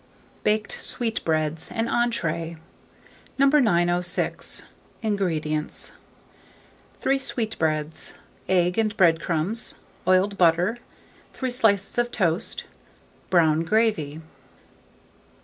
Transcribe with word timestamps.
BAKED 0.43 0.81
SWEETBREADS 0.81 1.69
(an 1.71 1.87
Entree). 1.87 2.57
906. 3.37 4.63
INGREDIENTS. 5.03 5.91
3 6.99 7.19
sweetbreads, 7.19 8.15
egg 8.49 8.79
and 8.79 8.97
bread 8.97 9.21
crumbs, 9.21 9.75
oiled 10.07 10.39
butter, 10.39 10.79
3 11.33 11.51
slices 11.51 11.99
of 11.99 12.11
toast, 12.11 12.63
brown 13.29 13.61
gravy. 13.61 14.19